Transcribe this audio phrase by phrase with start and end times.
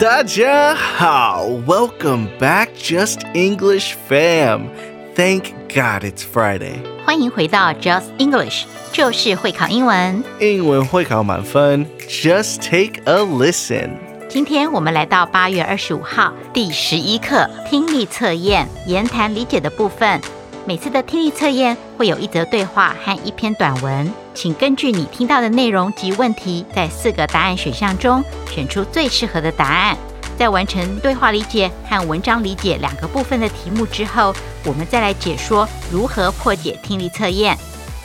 [0.00, 4.68] 大家好，Welcome back, Just English fam.
[5.14, 6.76] Thank God it's Friday.
[7.04, 10.22] 欢迎回到 Just English，就是会考英文。
[10.40, 13.90] 英文会考满分，Just take a listen.
[14.28, 20.20] 今天我们来到八月二十五号第十一课听力测验言谈理解的部分。
[20.66, 29.96] 每次的听力测验会有一则对话和一篇短文， 请根据你听到的内容及问题，在四个答案选项中选出最适合的答案。
[30.36, 37.56] 在完成对话理解和文章理解两个部分的题目之后，我们再来解说如何破解听力测验。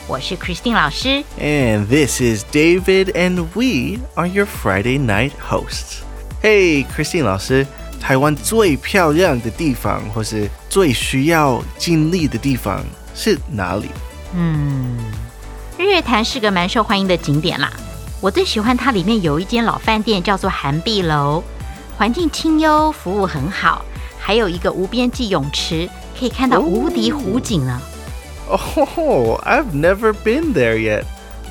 [0.06, 6.02] 我是 Christine 老师 And this is David, and we are your Friday night hosts.
[6.42, 7.66] Hey, Christine 老师，
[8.00, 13.88] 台湾最漂亮的地方，或是最需要尽力的地方是哪里？
[15.77, 17.69] 日月潭是个蛮受欢迎的景点啦。
[18.21, 21.43] 我最喜欢它里面有一间老饭店，叫做寒碧楼，
[21.97, 23.83] 环境清幽，服务很好，
[24.17, 27.81] 还有一个无边际泳池，可以看到无敌湖景呢。
[28.47, 31.03] Oh, I've never been there yet.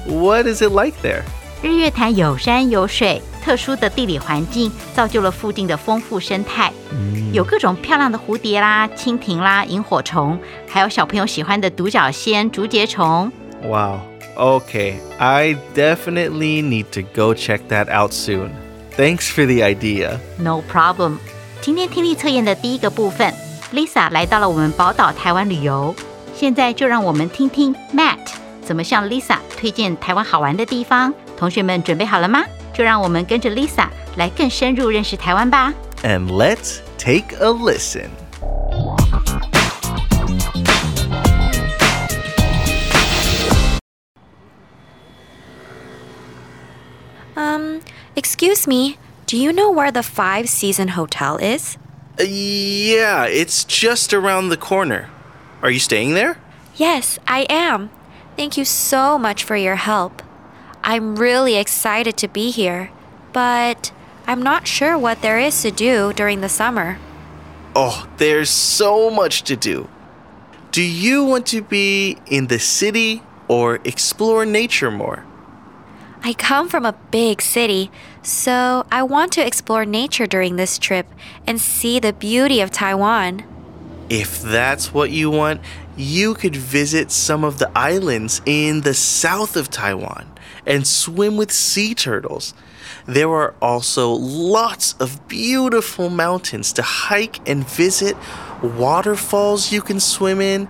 [0.07, 1.23] What is it like there?
[1.63, 6.73] 日月潭有山有水，特殊的地理环境造就了附近的丰富生态，
[7.33, 13.31] 有各种漂亮的蝴蝶啦、蜻蜓啦、萤火虫，还有小朋友喜欢的独角仙、竹节虫。
[13.63, 14.01] Wow.
[14.36, 18.52] Okay, I definitely need to go check that out soon.
[18.96, 20.20] Thanks for the idea.
[20.38, 21.18] No problem。
[21.62, 23.34] 今天听力测验的第一个部分，
[23.74, 25.94] Lisa 来到了我们宝岛台湾旅游。
[26.34, 28.20] 现在就让我们听听 Matt
[28.62, 31.14] 怎么向 Lisa 推荐台湾好玩的地方。
[31.36, 32.44] 同学们准备好了吗？
[32.74, 35.74] 就让我们跟着 Lisa 来更深入认识台湾吧。
[36.04, 38.08] And let's take a listen.
[47.55, 47.83] Um,
[48.17, 51.79] excuse me, do you know where the Five Season Hotel is?
[52.19, 55.09] Uh, yeah, it's just around the corner.
[55.63, 56.37] Are you staying there?
[56.75, 57.91] Yes, I am.
[58.37, 60.21] Thank you so much for your help.
[60.83, 62.91] I'm really excited to be here,
[63.33, 63.93] but
[64.27, 66.99] I'm not sure what there is to do during the summer.
[67.77, 69.89] Oh, there's so much to do.
[70.73, 75.25] Do you want to be in the city or explore nature more?
[76.27, 77.91] I come from a big city,
[78.23, 81.07] so I want to explore nature during this trip
[81.47, 83.45] and see the beauty of Taiwan.
[84.09, 85.61] If that's what you want,
[85.99, 90.33] you could visit some of the islands in the south of Taiwan
[90.65, 92.55] and swim with sea turtles.
[93.05, 98.17] There are also lots of beautiful mountains to hike and visit,
[98.63, 100.69] waterfalls you can swim in,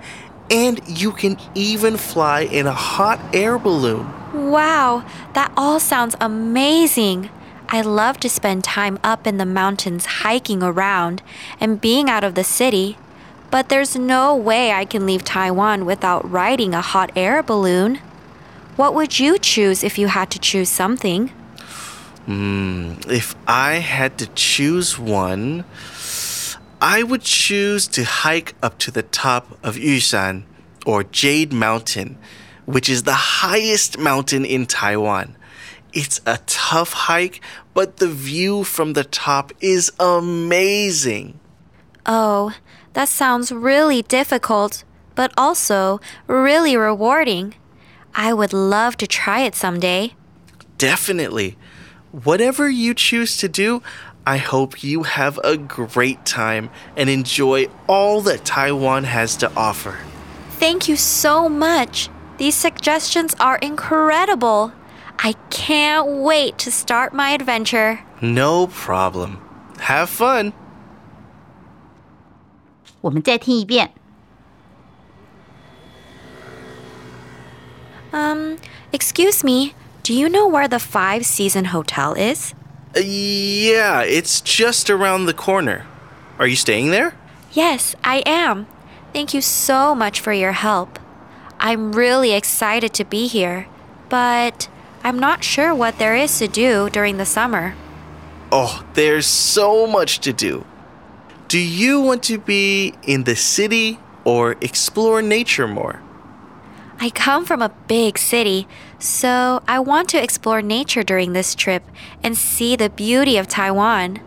[0.51, 4.07] and you can even fly in a hot air balloon.
[4.33, 7.31] Wow, that all sounds amazing.
[7.69, 11.23] I love to spend time up in the mountains hiking around
[11.61, 12.99] and being out of the city.
[13.51, 18.01] But there's no way I can leave Taiwan without riding a hot air balloon.
[18.77, 21.29] What would you choose if you had to choose something?
[22.27, 25.65] Hmm, If I had to choose one,
[26.85, 30.43] I would choose to hike up to the top of Yushan
[30.85, 32.19] or Jade Mountain,
[32.67, 35.35] which is the highest mountain in Taiwan.
[35.95, 37.41] It's a tough hike,
[37.73, 41.41] but the view from the top is amazing.
[42.05, 42.53] Oh,
[42.93, 44.85] that sounds really difficult,
[45.15, 47.55] but also really rewarding.
[48.15, 50.13] I would love to try it someday.
[50.77, 51.57] Definitely.
[52.13, 53.83] Whatever you choose to do,
[54.26, 59.98] I hope you have a great time and enjoy all that Taiwan has to offer.
[60.60, 62.10] Thank you so much.
[62.38, 64.72] These suggestions are incredible.
[65.18, 68.02] I can't wait to start my adventure.
[68.22, 69.40] No problem.
[69.80, 70.54] Have fun.
[73.02, 73.92] 我们再听一遍。
[78.12, 78.58] Um,
[78.92, 79.74] excuse me,
[80.04, 82.54] do you know where the Five Season Hotel is?
[82.97, 85.87] Yeah, it's just around the corner.
[86.39, 87.15] Are you staying there?
[87.53, 88.67] Yes, I am.
[89.13, 90.99] Thank you so much for your help.
[91.59, 93.67] I'm really excited to be here,
[94.09, 94.69] but
[95.03, 97.75] I'm not sure what there is to do during the summer.
[98.51, 100.65] Oh, there's so much to do.
[101.49, 106.01] Do you want to be in the city or explore nature more?
[107.05, 108.67] I come from a big city,
[108.99, 111.83] so I want to explore nature during this trip
[112.23, 114.21] and see the beauty of Taiwan.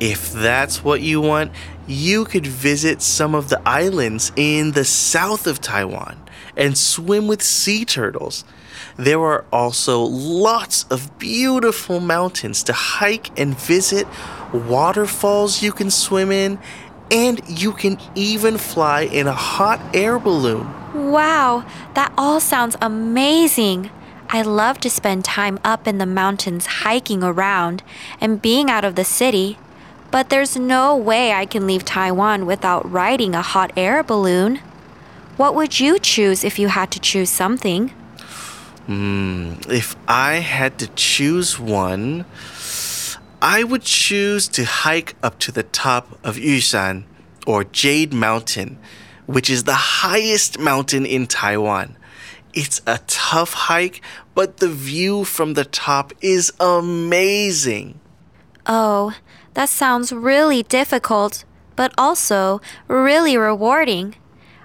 [0.00, 1.52] If that's what you want,
[1.86, 6.18] you could visit some of the islands in the south of Taiwan
[6.56, 8.44] and swim with sea turtles.
[8.96, 14.08] There are also lots of beautiful mountains to hike and visit,
[14.52, 16.58] waterfalls you can swim in,
[17.10, 20.66] and you can even fly in a hot air balloon.
[20.94, 21.64] Wow,
[21.94, 23.90] that all sounds amazing.
[24.30, 27.82] I love to spend time up in the mountains hiking around
[28.20, 29.58] and being out of the city.
[30.10, 34.60] But there's no way I can leave Taiwan without riding a hot air balloon.
[35.36, 37.88] What would you choose if you had to choose something?
[38.86, 42.24] Hmm, if I had to choose one,
[43.40, 47.04] I would choose to hike up to the top of Yushan
[47.46, 48.78] or Jade Mountain,
[49.26, 51.96] which is the highest mountain in Taiwan.
[52.52, 54.00] It's a tough hike,
[54.34, 58.00] but the view from the top is amazing.
[58.66, 59.14] Oh,
[59.54, 61.44] that sounds really difficult,
[61.76, 64.16] but also really rewarding.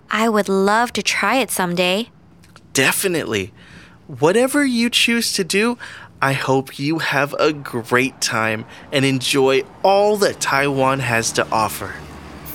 [0.09, 2.09] I would love to try it someday.
[2.73, 3.53] Definitely.
[4.07, 5.77] Whatever you choose to do,
[6.23, 11.95] I hope you have a great time and enjoy all that Taiwan has to offer.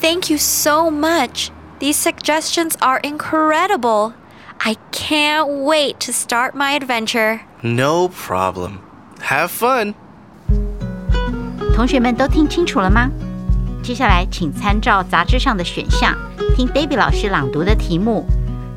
[0.01, 1.51] Thank you so much.
[1.77, 4.13] These suggestions are incredible.
[4.57, 7.41] I can't wait to start my adventure.
[7.61, 8.79] No problem.
[9.21, 9.93] Have fun.
[11.75, 13.11] 同学们都听清楚了吗？
[13.83, 16.17] 接下来，请参照杂志上的选项，
[16.55, 18.25] 听 David 老师朗读的题目，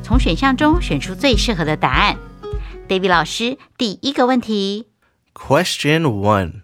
[0.03, 2.15] 从选项中选出最适合的答案。
[2.88, 4.88] David 老师，第一个问题。
[5.34, 6.62] Question 1.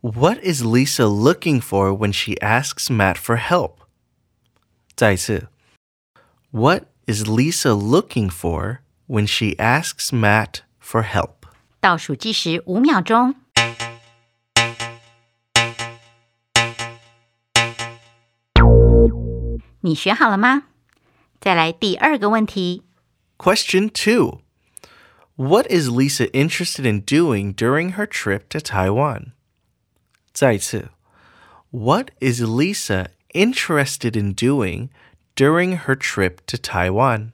[0.00, 3.74] What is Lisa looking for when she asks Matt for help?
[4.96, 5.48] 再一次.
[6.50, 11.48] What is Lisa looking for when she asks Matt for help?
[11.80, 13.34] 倒数计时五秒钟。
[19.82, 20.64] 你选好了吗？
[21.40, 22.82] 再来第二个问题。
[23.38, 24.40] Question 2.
[25.36, 29.32] What is Lisa interested in doing during her trip to Taiwan?
[30.32, 30.90] 再一次.
[31.70, 34.90] What is Lisa interested in doing
[35.34, 37.32] during her trip to Taiwan?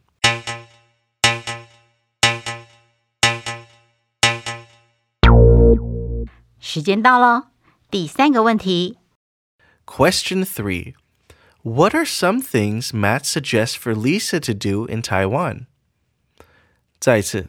[6.61, 7.49] 时间到喽，
[7.91, 8.99] 第三个问题。
[9.87, 10.94] Question 3.
[11.62, 15.67] What are some things Matt suggests for Lisa to do in Taiwan?
[17.00, 17.49] 再一次.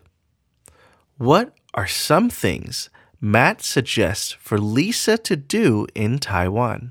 [1.23, 2.91] what are some things
[3.21, 6.91] Matt suggests for Lisa to do in Taiwan?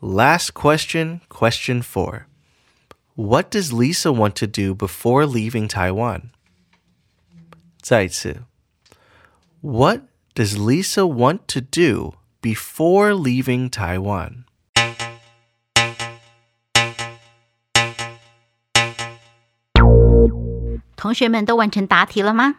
[0.00, 2.26] Last question, question four.
[3.14, 6.32] What does Lisa want to do before leaving Taiwan?
[7.84, 8.42] 再次,
[9.60, 10.02] what
[10.34, 14.44] does Lisa want to do before leaving Taiwan?
[21.00, 22.56] 同学们都完成答题了吗？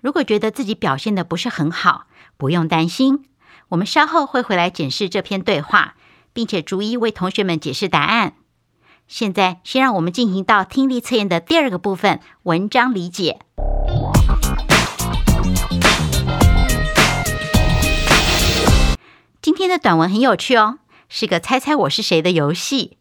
[0.00, 2.06] 如果觉得自己表现的不是很好，
[2.36, 3.26] 不用担心，
[3.68, 5.94] 我们稍后会回来检视这篇对话，
[6.32, 8.32] 并且逐一为同学们解释答案。
[9.06, 13.38] 现在，先让我们进行到听力测验的第二个部分——文章理解。
[19.40, 20.78] 今天的短文很有趣哦，
[21.08, 22.96] 是个猜猜我是谁的游戏。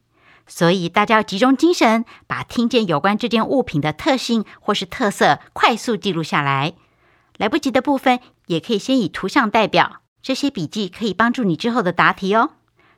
[0.50, 6.74] 所以大家要集中精神，把听见有关这件物品的特性或是特色快速记录下来。
[7.38, 10.02] 来不及的部分，也可以先以图像代表。
[10.22, 12.56] 这些笔记可以帮助你之后的答题哦。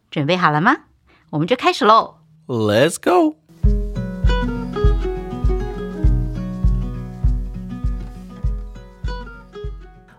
[0.10, 0.78] 准备好了吗？
[1.30, 2.16] 我们就开始喽。
[2.48, 3.36] Let's go.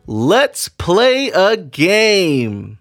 [0.07, 2.77] Let's play a game.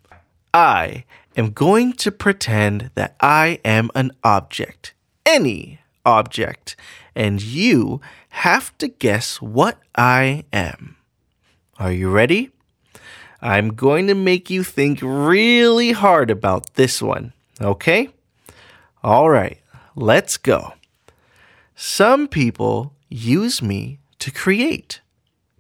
[0.52, 4.94] I am going to pretend that I am an object,
[5.26, 6.76] any object,
[7.16, 10.98] and you have to guess what I am.
[11.80, 12.52] Are you ready?
[13.42, 18.10] I'm going to make you think really hard about this one, okay?
[19.04, 19.60] All right,
[19.96, 20.74] let's go.
[21.76, 25.02] Some people use me to create,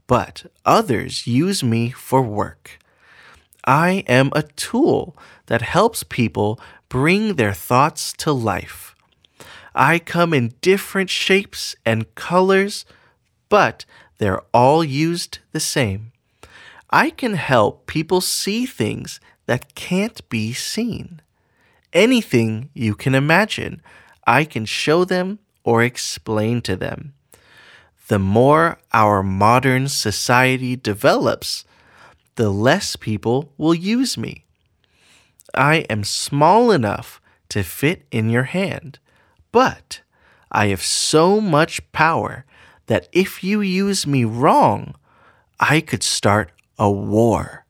[0.06, 2.78] but others use me for work.
[3.66, 5.18] I am a tool
[5.52, 8.96] that helps people bring their thoughts to life.
[9.76, 12.86] I come in different shapes and colors,
[13.50, 13.84] but
[14.18, 16.14] they're all used the same.
[16.90, 21.20] I can help people see things that can't be seen.
[21.92, 23.82] Anything you can imagine,
[24.26, 27.14] I can show them or explain to them.
[28.08, 31.66] The more our modern society develops,
[32.36, 34.46] the less people will use me.
[35.54, 39.00] I am small enough to fit in your hand,
[39.52, 40.02] but
[40.52, 42.46] I have so much power
[42.88, 44.96] that if you use me wrong,
[45.60, 47.66] I could start a war.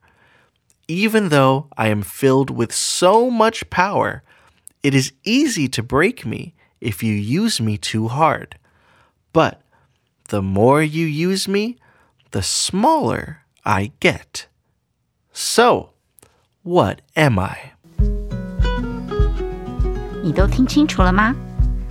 [0.88, 4.22] Even though I am filled with so much power,
[4.82, 8.58] it is easy to break me if you use me too hard.
[9.32, 9.62] But
[10.28, 11.76] the more you use me,
[12.32, 14.46] the smaller I get.
[15.32, 15.90] So,
[16.62, 17.71] what am I?
[20.23, 21.35] 你都听清楚了吗？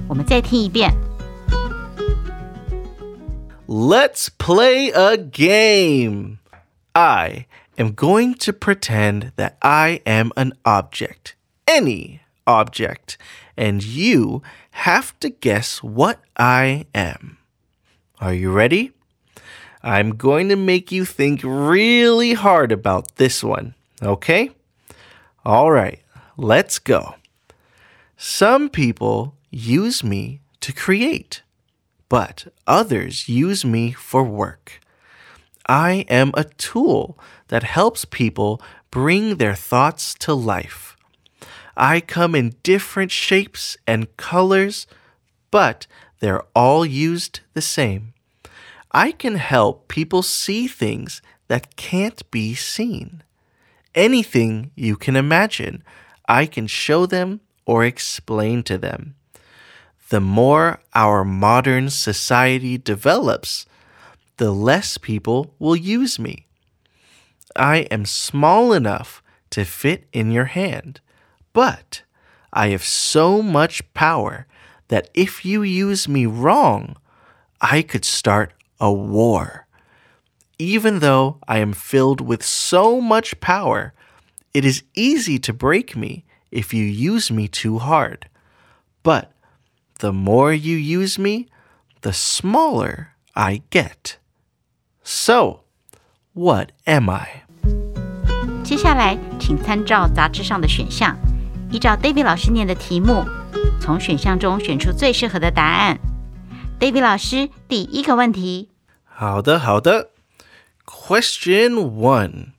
[0.09, 0.93] 我们再听一遍。
[3.67, 6.39] Let's play a game.
[6.93, 11.35] I am going to pretend that I am an object,
[11.67, 13.17] any object,
[13.57, 14.43] and you
[14.85, 17.39] have to guess what I am.
[18.19, 18.93] Are you ready?
[19.83, 24.51] I'm going to make you think really hard about this one, okay?
[25.45, 26.01] All right,
[26.37, 27.17] let's go.
[28.24, 31.42] Some people use me to create,
[32.08, 34.80] but others use me for work.
[35.68, 38.62] I am a tool that helps people
[38.92, 40.96] bring their thoughts to life.
[41.76, 44.86] I come in different shapes and colors,
[45.50, 45.88] but
[46.20, 48.14] they're all used the same.
[48.92, 53.24] I can help people see things that can't be seen.
[53.96, 55.84] Anything you can imagine,
[56.28, 59.16] I can show them or explain to them.
[60.10, 63.66] The more our modern society develops,
[64.36, 66.48] the less people will use me.
[67.56, 71.00] I am small enough to fit in your hand,
[71.54, 72.02] but
[72.52, 74.48] I have so much power
[74.90, 76.98] that if you use me wrong,
[77.62, 78.52] I could start
[78.82, 79.66] a war.
[80.60, 83.94] Even though I am filled with so much power,
[84.54, 88.29] it is easy to break me if you use me too hard.
[89.03, 89.29] But
[89.99, 91.47] the more you use me,
[92.03, 94.19] the smaller I get.
[95.03, 95.61] So,
[96.35, 97.45] what am I?
[98.65, 101.17] 接下来，请参照杂志上的选项，
[101.71, 103.25] 依照 David 老师念的题目，
[103.81, 105.99] 从选项中选出最适合的答案。
[106.81, 108.71] David 老师，第一个问题，
[109.05, 110.11] 好的，好的。
[110.85, 112.53] Question one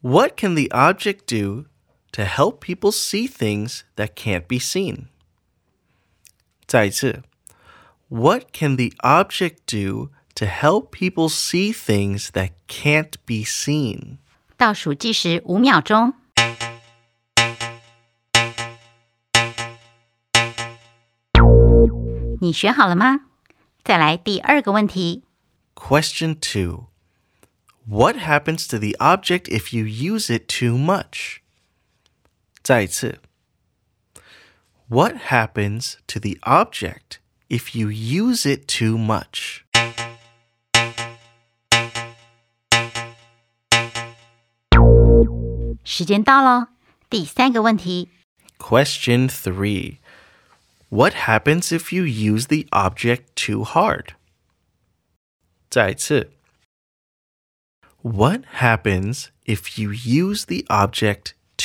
[0.00, 1.66] What can the object do
[2.12, 5.06] to help people see things that can't be seen?
[6.66, 7.22] 再一次
[8.08, 14.18] What can the object do to help people see things that can't be seen?
[14.56, 16.14] 倒数计时五秒钟。
[22.40, 23.20] 你选好了吗？
[23.82, 25.24] 再来第二个问题，
[25.74, 26.88] Question two
[27.86, 31.39] What happens to the object if you use it too much?
[32.62, 33.20] 再一次
[34.88, 39.62] What happens to the object if you use it too much?
[45.84, 46.70] 时间到了。
[47.08, 48.10] 第三个问题，
[48.58, 49.98] Question three
[50.88, 54.14] What happens if you use the object too hard?
[55.70, 56.32] 再一次
[58.02, 61.32] What happens if you use the object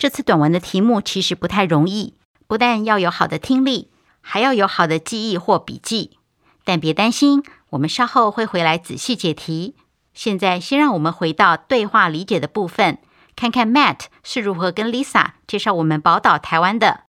[0.00, 2.14] 这次短文的题目其实不太容易，
[2.46, 3.90] 不但要有好的听力，
[4.22, 6.16] 还要有好的记忆或笔记。
[6.64, 9.76] 但别担心，我们稍后会回来仔细解题。
[10.14, 12.96] 现在先让我们回到对话理解的部分，
[13.36, 17.02] 看看 Matt 是如何跟 Lisa 介绍我们宝岛台湾的。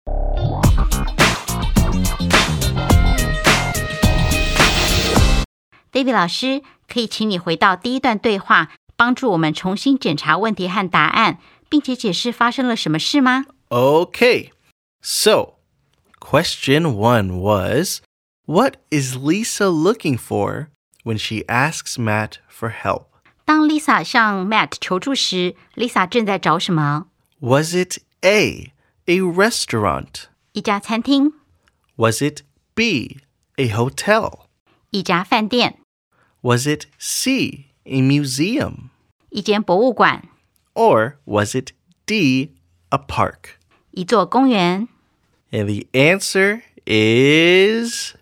[5.93, 11.37] David 老师，可以请你回到第一段对话，帮助我们重新检查问题和答案，
[11.70, 13.44] 并且解释发生了什么事吗？
[13.68, 14.50] Okay.
[15.02, 15.54] So,
[16.20, 18.00] question one was
[18.46, 20.68] What is Lisa looking for
[21.04, 23.06] when she asks Matt for help?
[23.44, 27.06] 当 Lisa 向 Matt 求助时，Lisa 正在找什么？
[27.40, 28.72] Was it A,
[29.06, 30.24] a restaurant?
[30.52, 31.32] 一家餐厅，
[31.96, 32.42] Was it
[32.74, 33.18] B,
[33.56, 34.46] a hotel?
[34.90, 35.78] 一家饭店，
[36.42, 38.90] Was it C, a museum?
[39.30, 40.28] 一间博物馆，
[40.80, 41.72] Or was it
[42.06, 42.50] D,
[42.90, 43.58] a park?
[43.92, 44.88] 一座公园。
[45.50, 48.14] And the answer is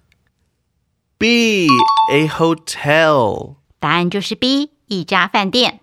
[1.18, 1.68] B,
[2.10, 3.56] a hotel.
[3.78, 5.80] 答案就是 B，一家饭店。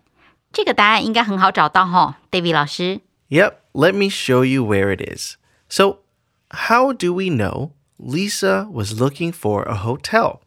[0.54, 3.02] 这个答案应该很好找到吼，David 老师。
[3.30, 5.38] Yep, let me show you where it is.
[5.70, 6.00] So,
[6.50, 10.42] how do we know Lisa was looking for a hotel?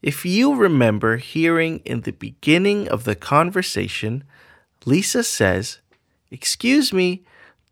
[0.00, 4.22] If you remember hearing in the beginning of the conversation,
[4.86, 5.78] Lisa says,
[6.30, 7.22] Excuse me,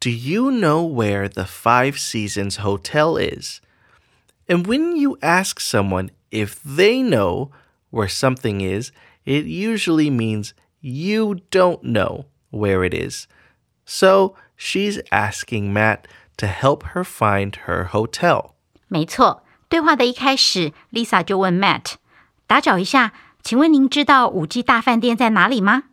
[0.00, 3.60] do you know where the Five Seasons Hotel is?
[4.48, 7.50] And when you ask someone if they know
[7.90, 8.92] where something is,
[9.24, 13.26] it usually means you don't know where it is.
[13.84, 16.06] So she's asking Matt
[16.38, 18.54] to help her find her hotel.
[18.88, 21.94] 没错，对话的一开始，Lisa 就问 Matt：“
[22.46, 25.84] 打搅一下，请问您知道五 G 大饭店在哪里吗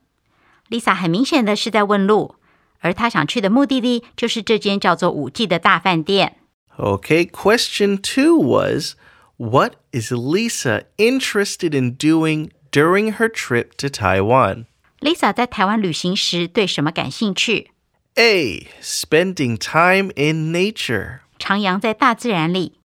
[0.73, 2.37] Lisa 很明显的是在问路，
[2.81, 6.39] 而她想去的目的地就是这间叫做五 季 的大饭店。
[6.79, 8.95] Okay, question two was
[9.37, 14.65] what is Lisa interested in doing during her trip to Taiwan?
[15.01, 17.71] Lisa 在台湾旅行时对什么感兴趣
[18.15, 18.67] ？A.
[18.81, 21.19] Spending time in nature.
[21.39, 22.79] 徜徉在大自然里。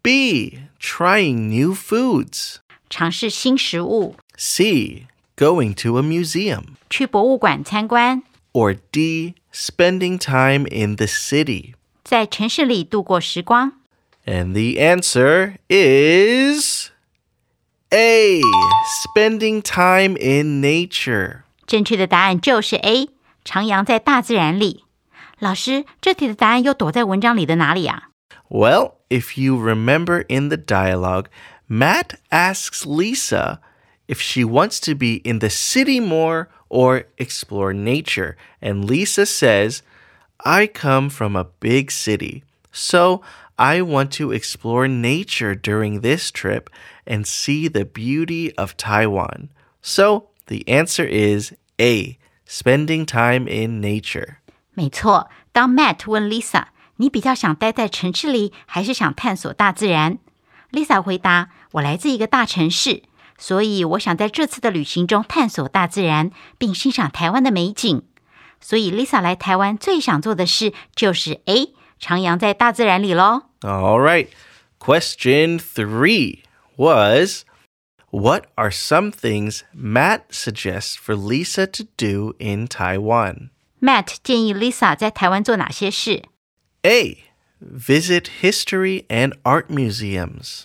[0.00, 0.60] B.
[0.80, 2.56] Trying new foods.
[2.88, 4.16] 尝试新食物。
[4.38, 5.06] C
[5.37, 6.75] Going to a museum.
[6.89, 8.23] 去博物馆参观，
[8.53, 9.35] Or D.
[9.51, 11.73] Spending time in the city.
[12.03, 13.73] 在城市里度过时光。
[14.25, 16.89] And the answer is
[17.89, 18.41] A.
[19.03, 21.41] Spending time in nature.
[21.65, 23.09] 正确的答案就是 A，
[23.45, 24.83] 徜徉在大自然里。
[25.39, 28.09] 老师，这题的答案又躲在文章里的哪里啊？
[28.49, 31.25] Well, if you remember in the dialogue,
[31.67, 33.59] Matt asks Lisa
[34.07, 38.35] if she wants to be in the city more or explore nature.
[38.61, 39.81] And Lisa says,
[40.43, 43.21] I come from a big city, so
[43.57, 46.69] I want to explore nature during this trip
[47.05, 49.49] and see the beauty of Taiwan.
[49.81, 54.37] So the answer is A, spending time in nature.
[54.73, 60.19] 没错，当 Matt 问 Lisa：“ 你比较想待在城市里，还是想探索大自然？”
[60.71, 63.03] Lisa 回答：“我来自一个大城市，
[63.37, 68.03] 所以我想在这次的旅行中探索大自然，并欣赏台湾的美景。
[68.59, 73.43] 所以 Lisa 来台湾最想做的事就是 A，徜徉在大自然里喽。
[73.61, 74.27] All right.
[74.79, 76.39] Question three
[76.75, 77.45] was
[78.11, 83.49] What are some things Matt suggests for Lisa to do in Taiwan?
[83.79, 86.23] Matt 建议 Lisa 在台湾做哪些事？
[86.81, 87.19] A.
[87.61, 90.63] Visit history and art museums.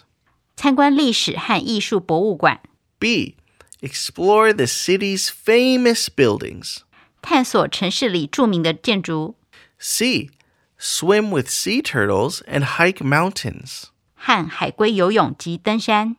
[0.59, 2.61] 参观历史和艺术博物馆，
[2.99, 3.37] B.
[3.81, 6.79] Explore the city's famous buildings.
[7.21, 9.37] 探索城市里着名的建筑，
[9.79, 10.31] C.
[10.79, 13.85] Swim with sea turtles and hike mountains.
[14.14, 16.17] 和海龟游泳及登山。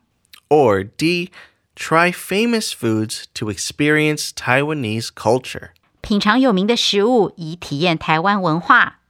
[0.48, 1.30] Or D.
[1.74, 5.70] Try famous foods to experience Taiwanese culture.
[6.00, 9.00] 品尝有名的食物，以体验台湾文化。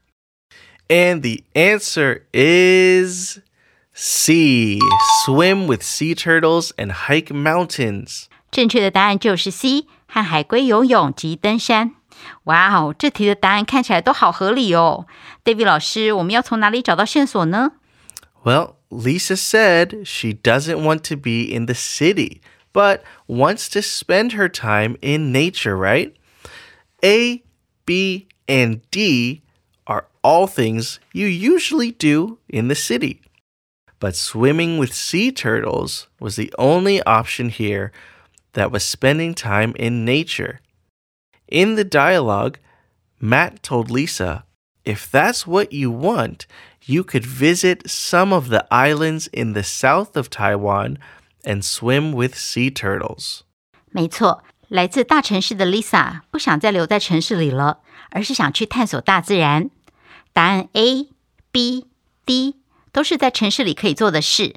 [0.88, 3.38] And the answer is
[4.00, 4.78] C.
[5.24, 8.26] Swim with sea turtles and hike mountains.
[8.50, 11.94] 正确的答案就是 C，和海龟游泳及登山。
[12.44, 15.06] 哇哦，这题的答案看起来都好合理哦。
[15.44, 17.72] David 老师，我们要从哪里找到线索呢？
[18.44, 22.40] Well, Lisa said she doesn't want to be in the city,
[22.72, 26.12] but wants to spend her time in nature, right?
[27.02, 27.42] A,
[27.84, 29.42] B, and D
[29.84, 33.20] are all things you usually do in the city.
[34.00, 37.92] But swimming with sea turtles was the only option here
[38.52, 40.60] that was spending time in nature.
[41.48, 42.58] In the dialogue,
[43.18, 44.44] Matt told Lisa,
[44.84, 46.46] if that's what you want,
[46.84, 50.98] you could visit some of the islands in the south of Taiwan
[51.44, 53.42] and swim with sea turtles.
[53.90, 59.70] 没错，来自大城市的 Lisa 不想再留在城市里了，而是想去探索大自然。
[60.32, 62.56] 答案 A、B、D
[62.92, 64.54] 都是在城市里可以做的事，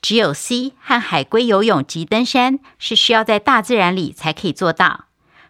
[0.00, 5.06] 只有 C 和海龟游泳及登山是需要在大自然里才可以做到。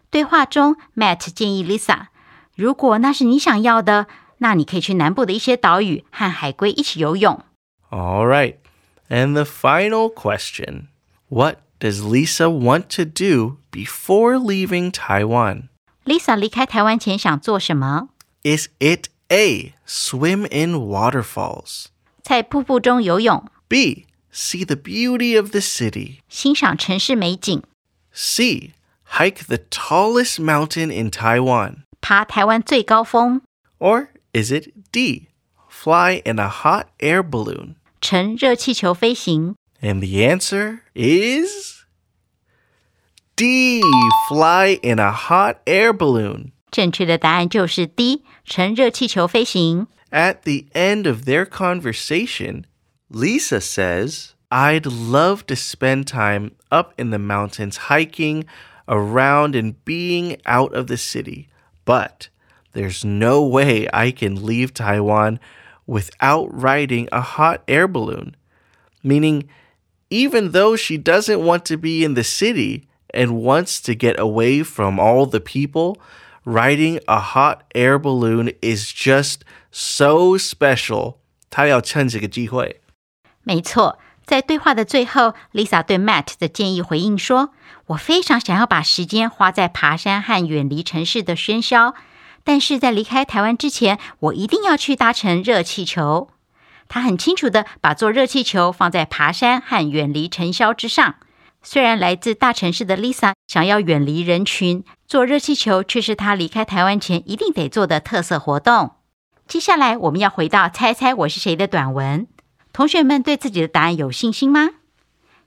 [0.09, 2.07] 对话中，Matt 建议 Lisa，
[2.55, 7.43] 如果那是你想要的，那你可以去南部的一些岛屿和海龟一起游泳。
[7.89, 8.55] All right.
[9.09, 10.87] And the final question
[11.29, 15.69] What does Lisa want to do before leaving Taiwan?
[16.05, 18.09] Lisa 离开台湾前想做什么？
[18.43, 19.73] Is it A.
[19.87, 21.85] Swim in waterfalls?
[22.27, 24.05] 在瀑布中游泳， B.
[24.31, 26.19] See the beauty of the city?
[26.27, 27.61] 欣赏城市美景，
[28.11, 28.71] C.
[29.05, 31.83] Hike the tallest mountain in Taiwan?
[32.01, 33.41] 爬台湾最高峰，
[33.77, 35.27] Or is it D.
[35.69, 37.75] Fly in a hot air balloon?
[38.01, 39.55] 乘热气球飞行。
[39.81, 41.83] And the answer is
[43.35, 43.81] D.
[44.27, 46.51] Fly in a hot air balloon.
[46.71, 49.87] 正确的答案就是 D，乘热气球飞行。
[50.12, 52.66] At the end of their conversation,
[53.10, 58.46] Lisa says, I'd love to spend time up in the mountains hiking
[58.88, 61.48] around and being out of the city,
[61.84, 62.28] but
[62.72, 65.40] there's no way I can leave Taiwan
[65.86, 68.34] without riding a hot air balloon.
[69.02, 69.48] Meaning,
[70.10, 74.62] even though she doesn't want to be in the city and wants to get away
[74.62, 75.98] from all the people,
[76.44, 81.16] riding a hot air balloon is just so special.
[81.50, 82.80] 她要趁这个机会。
[83.42, 87.50] 没错，在对话的最后，Lisa 对 Matt 的建议回应说
[87.88, 91.94] ：“我非常想要把时间花在爬山和远离城市的喧嚣，
[92.44, 96.28] 但是在离开台湾之前，我一定要去搭乘热气球。”
[96.90, 101.16] 他很清楚的把坐热气球放在爬山和远离尘嚣之上。
[101.62, 108.92] 虽然来自大城市的 Lisa 想要远离人群，坐热气球却是她离开台湾前一定得做的特色活动。
[109.47, 112.27] 接下来我们要回到猜猜我是谁的短文。
[112.71, 114.71] 同学们对自己的答案有信心吗？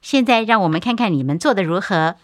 [0.00, 2.14] 现在让我们看看你们做的如何。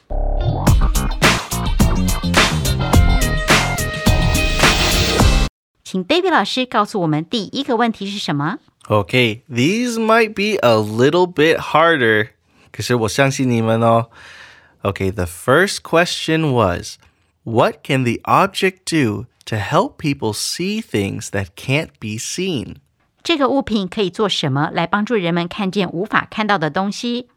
[5.82, 8.58] 请 David 老师告诉我们第一个问题是什么？
[8.88, 12.28] Okay, these might be a little bit harder.
[12.70, 14.06] 可是我相信你们哦。
[14.82, 16.96] Okay, the first question was
[17.42, 22.76] What can the object do to help people see things that can't be seen?
[23.22, 27.28] 这个物品可以做什么来帮助人们看见无法看到的东西？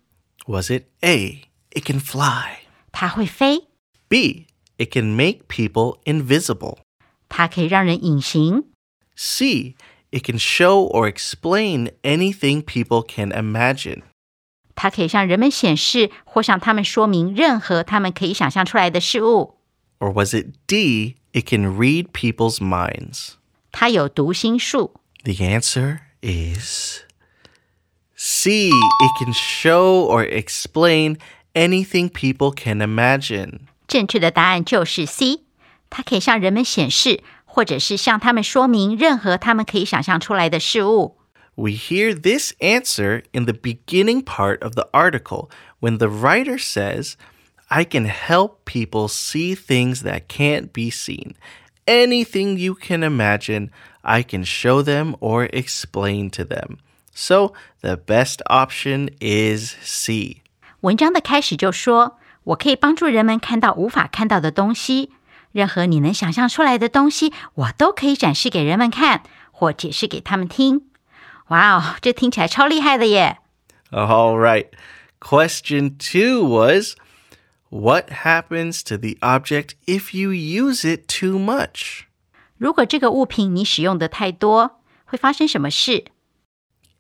[0.47, 1.43] Was it A?
[1.71, 2.65] It can fly.
[2.91, 3.67] 它会飞，
[4.07, 4.47] B?
[4.77, 6.77] It can make people invisible.
[7.29, 8.65] 它可以让人隐形，
[9.15, 9.75] C?
[10.11, 14.03] It can show or explain anything people can imagine.
[14.75, 19.57] 它可以向人们显示或向他们说明任何他们可以想象出来的事物。
[19.99, 21.15] Or was it D?
[21.33, 23.33] It can read people's minds.
[23.71, 27.01] 它有读心术， The answer is
[28.15, 28.69] C.
[28.69, 31.17] It can show or explain
[31.53, 33.61] anything people can imagine.
[33.87, 35.41] 正确的答案就是 C。
[35.89, 41.17] 它可以向人们显示，或者是向他们说明任何他们可以想象出来的事物。
[41.55, 47.13] We hear this answer in the beginning part of the article when the writer says,
[47.69, 51.33] I can help people see things that can't be seen.
[51.85, 53.69] Anything you can imagine,
[54.01, 56.77] I can show them or explain to them.
[57.13, 60.41] So the best option is C.
[60.81, 65.11] 文章的开始就说：“我可以帮助人们看到无法看到的东西，
[65.51, 70.83] 任何你能想象出来的东西，我都可以展示给人们看，或解释给他们听。”
[71.49, 73.37] 哇哦，这听起来超厉害的耶！
[73.91, 74.67] All right.
[75.19, 76.95] Question two was
[77.69, 82.03] What happens to the object if you use it too much?
[82.57, 86.05] 如果这个物品你使用的太多，会发生什么事？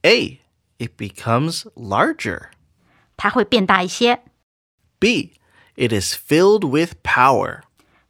[0.01, 0.41] A.
[0.77, 2.49] It becomes larger.
[3.15, 4.23] 它会变大一些，
[4.99, 5.33] B.
[5.75, 7.61] It is filled with power.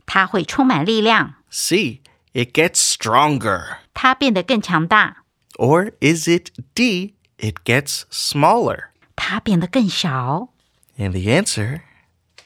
[0.07, 2.01] 它会充满力量， C.
[2.33, 3.77] It gets stronger.
[3.93, 5.23] 它变得更强大，
[5.57, 7.13] Or is it D.
[7.37, 8.85] It gets smaller?
[9.15, 10.49] 它变得更小。
[10.97, 11.81] And the answer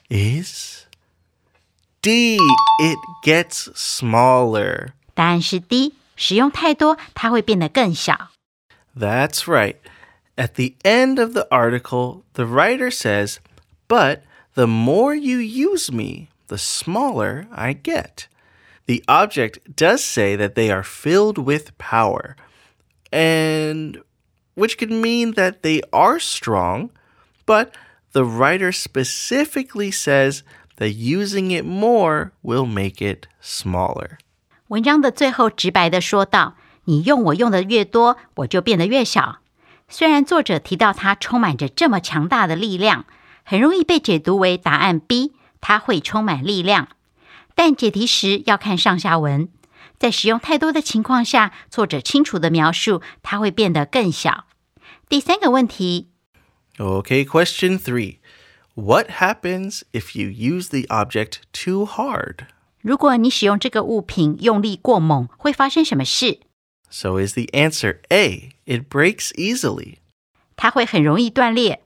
[0.10, 0.86] is
[2.02, 2.38] D.
[2.80, 4.93] It gets smaller.
[5.13, 8.30] 答案是 D，使用太多，它会变得更小。
[8.97, 9.75] That's right.
[10.36, 13.39] At the end of the article, the writer says,
[13.88, 14.21] But
[14.56, 18.28] the more you use me, the smaller I get.
[18.86, 22.36] The object does say that they are filled with power,
[23.12, 24.02] and
[24.56, 26.89] which could mean that they are strong,
[27.45, 27.75] but
[28.13, 30.41] the writer specifically says
[30.78, 34.17] that using it more will make it smaller.
[34.67, 39.39] 文章的最后直白的说道：“你用我用的越多，我就变得越小。”
[39.89, 43.06] 虽然作者提到它充满着这么强大的力量，
[43.43, 46.89] 很容易被解读为答案 B，它会充满力量。
[47.56, 49.49] 但解题时要看上下文，
[49.97, 54.45] 在使用太多的情况下，作者清楚的描述它会变得更小。
[55.10, 56.12] 第三个问题，
[56.78, 58.19] Okay, question three.
[58.75, 62.47] What happens if you use the object too hard?
[62.82, 66.39] 如果你使用这个物品用力过猛，会发生什么事？
[66.89, 69.97] So is the answer A, it breaks easily.
[70.56, 71.82] 它会很容易断裂，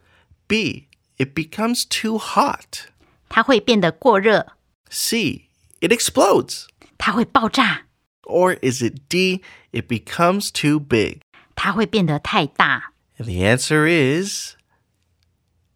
[0.48, 0.88] B,
[1.18, 2.88] it becomes too hot.
[3.28, 4.54] 它会变得过热，
[4.90, 5.50] C,
[5.82, 6.68] it explodes.
[7.00, 7.86] 它会爆炸，
[8.22, 11.22] Or is it D, it becomes too big?
[11.56, 12.94] 它会变得太大。
[13.18, 14.56] And the answer is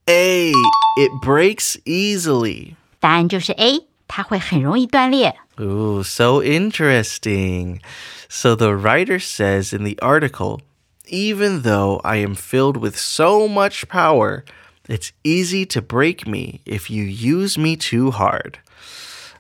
[0.08, 0.52] A,
[0.98, 2.76] it breaks easily.
[3.00, 5.36] 答案就是 A，它会很容易断裂。
[5.60, 7.80] Ooh, so interesting.
[8.30, 10.62] So the writer says in the article,
[11.10, 14.44] even though I am filled with so much power,
[14.88, 18.60] it's easy to break me if you use me too hard.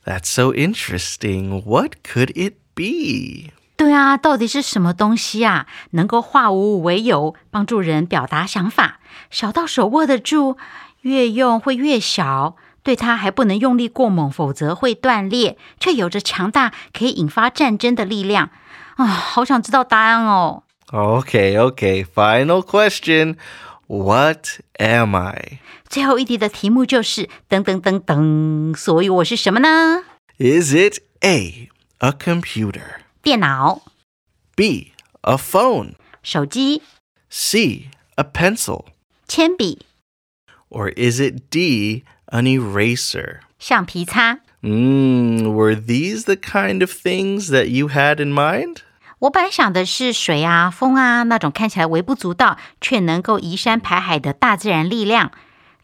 [0.05, 1.63] That's so interesting.
[1.63, 3.51] What could it be?
[3.82, 5.66] 对啊，到底是什么东西啊？
[5.90, 10.56] 能够化无为有，帮助人表达想法，小到手握得住，
[11.00, 12.54] 越用会越小。
[12.84, 18.50] 对它还不能用力过猛，否则会断裂，却有着强大可以引发战争的力量
[18.94, 19.04] 啊！
[19.04, 20.62] 好想知道答案哦。
[20.92, 22.04] Okay, okay.
[22.04, 23.34] Final question.
[23.88, 25.58] What am I?
[25.88, 30.04] 最后一题的题目就是噔噔噔噔，所以我是什么呢
[30.38, 31.68] ？Is it A,
[31.98, 33.01] a computer?
[33.21, 33.81] 电脑、
[34.55, 35.93] B, a phone?
[36.23, 36.81] 手机、
[37.29, 38.85] C, a pencil?
[39.27, 39.85] 铅笔、
[40.69, 43.39] Or is it D, an eraser?
[43.59, 44.39] 橡皮擦。
[44.61, 48.77] Mmm, were these the kind of things that you had in mind?
[49.19, 55.31] 我本来想的是水啊、风啊那种看起来微不足道却能够移山排海的大自然力量，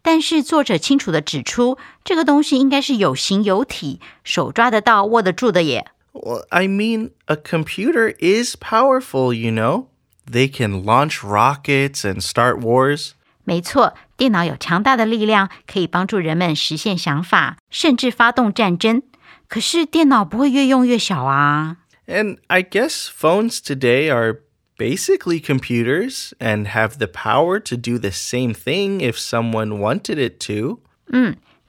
[0.02, 5.88] 但是作者清楚的指出，这个东西应该是有形有体，手抓得到、握得住的耶。
[6.18, 9.88] Well, I mean, a computer is powerful, you know.
[10.30, 13.13] They can launch rockets and start wars.
[13.44, 19.02] 没错，电脑有强大的力量，可以帮助人们实现想法，甚至发动战争。
[19.50, 21.78] 可是电脑不会越用越小啊。
[22.08, 24.42] And I guess phones today are
[24.78, 30.39] basically computers and have the power to do the same thing if someone wanted it
[30.48, 30.80] to.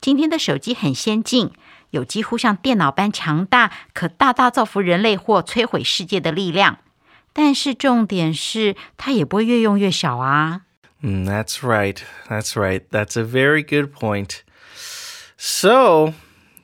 [0.01, 1.51] 今天的手机很先进，
[1.91, 6.79] 有几乎像电脑般强大，可大大造福人类或摧毁世界的力量。
[7.33, 10.63] 但是重点是，它也不会越用越小啊。
[11.03, 11.99] Mm, that's right.
[12.29, 12.83] That's right.
[12.91, 14.41] That's a very good point.
[15.37, 16.15] So,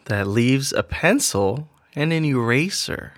[0.06, 3.10] that leaves a pencil and an eraser.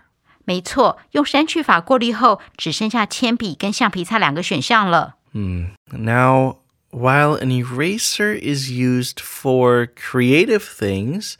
[0.45, 5.17] 没错，用删去法过滤后，只剩下铅笔跟橡皮擦两个选项了。
[5.33, 6.57] Now,
[6.91, 11.35] while an eraser is used for creative things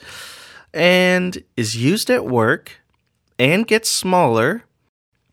[0.73, 2.83] and is used at work
[3.39, 4.63] and gets smaller,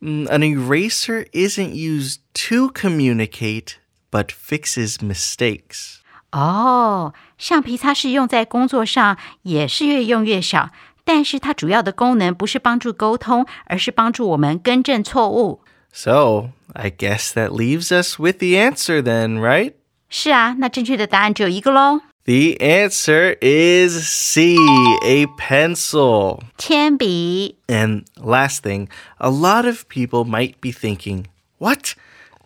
[0.02, 3.78] mm, an eraser isn't used to communicate
[4.12, 5.98] but fixes mistakes.
[6.32, 10.70] 哦，橡皮擦是用在工作上，也是越用越小，
[11.04, 15.64] 但是它主要的功能不是帮助沟通，而是帮助我们更正错误。
[15.92, 19.74] So, I guess that leaves us with the answer then, right?
[20.08, 24.56] 是啊，那正确的答案只有一个喽， The answer is C,
[25.04, 26.42] a pencil.
[26.58, 27.58] 铅笔。
[27.68, 28.88] And last thing,
[29.18, 31.26] a lot of people might be thinking,
[31.58, 31.96] what?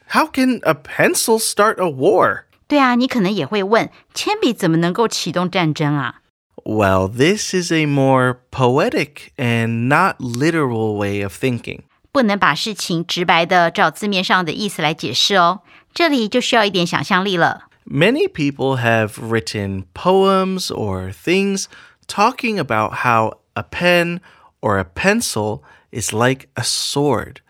[0.09, 2.45] How can a pencil start a war?
[2.67, 6.21] 对啊，你可能也会问，铅笔怎么能够启动战争啊？
[6.63, 11.81] Well, this is a more poetic and not literal way of thinking.
[12.13, 15.61] 不能把事情直白的照字面上的意思来解释哦，
[15.93, 17.65] 这里就需要一点想象力了。
[17.87, 21.67] Many people have written poems or things
[22.07, 24.21] talking about how a pen
[24.61, 27.41] or a pencil is like a sword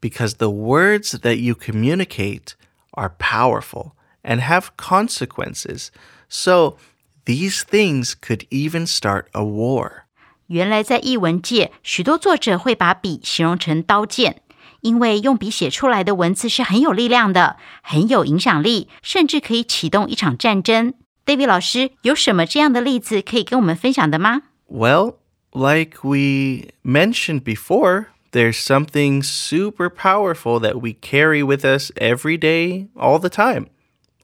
[0.00, 2.54] because the words that you communicate
[2.94, 5.90] are powerful and have consequences.
[6.28, 6.76] So
[7.24, 10.04] these things could even start a war.
[10.48, 14.42] 原来在译文界，许多作者会把笔形容成刀剑，
[14.82, 20.94] 因为用笔写出来的文字是很有力量的，很有影响力，甚至可以启动一场战争。
[21.26, 24.42] David 老师有什么这样的例子可以跟我们分享的吗？
[24.66, 25.16] Well,
[25.52, 32.88] like we mentioned before, there's something super powerful that we carry with us every day,
[32.94, 33.66] all the time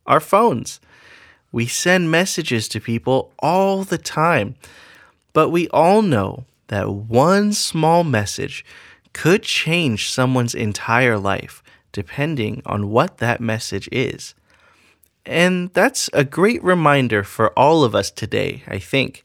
[0.04, 0.76] our phones.
[1.50, 4.54] We send messages to people all the time,
[5.32, 8.64] but we all know that one small message
[9.18, 14.34] could change someone's entire life depending on what that message is.
[15.24, 19.22] And that's a great reminder for all of us today, I think.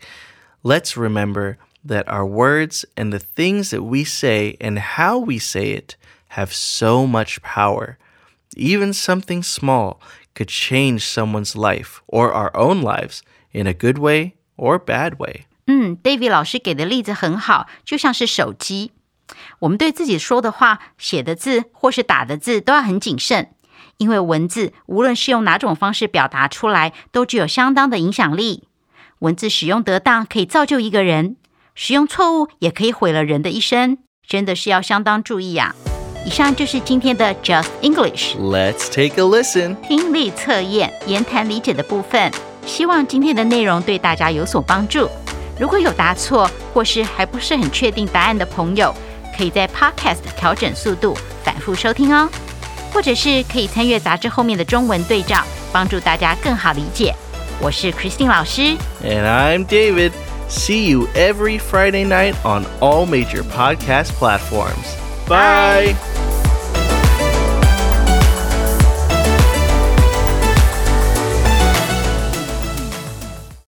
[0.63, 5.71] Let's remember that our words and the things that we say and how we say
[5.71, 5.95] it
[6.30, 7.97] have so much power.
[8.56, 9.99] Even something small
[10.36, 15.47] could change someone's life or our own lives in a good way or bad way.
[15.65, 18.91] 嗯，David 老师给的例子很好，就像是手机。
[19.60, 23.50] 我们对自己说的话、写的字或是打的字都要很谨慎，
[23.98, 28.68] 因为文字无论是用哪种方式表达出来，都具有相当的影响力。
[29.20, 31.37] 文字使用得当，可以造就一个人；
[31.74, 33.98] 使用错误，也可以毁了人的一生。
[34.26, 35.74] 真的是要相当注意呀、
[36.26, 39.76] 以上就是今天的 Just English Let's take a listen.
[39.82, 42.32] 听力测验言谈理解的部分。
[42.64, 45.08] 希望今天的内容对大家有所帮助。
[45.60, 48.94] 如果有答错或是还不是很确定答案的朋友，
[49.38, 52.30] 可以在 Podcast 调整速度，反复收听哦。
[52.91, 57.13] 或者是可以参阅杂志后面的中文对照，帮助大家更好理解。
[57.62, 60.12] 我是 Christine 老师， And I'm David.
[60.49, 64.95] See you every Friday night on all major podcast platforms.
[65.28, 65.93] Bye.
[65.93, 66.42] Bye.